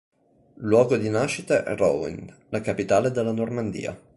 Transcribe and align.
Luogo 0.55 0.97
di 0.97 1.11
nascita 1.11 1.63
è 1.63 1.75
Rouen, 1.77 2.35
la 2.49 2.59
capitale 2.61 3.11
della 3.11 3.31
Normandia. 3.31 3.95